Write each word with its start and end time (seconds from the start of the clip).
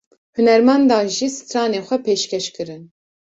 Hunermendan 0.35 1.05
jî 1.15 1.27
stranên 1.37 1.83
xwe 1.87 1.97
pêşkêş 2.05 2.45
kirin. 2.55 2.83